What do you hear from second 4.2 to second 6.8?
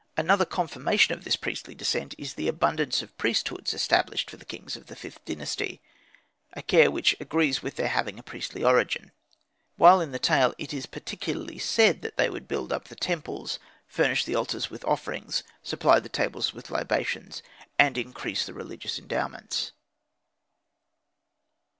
for the kings of the Vth Dynasty; a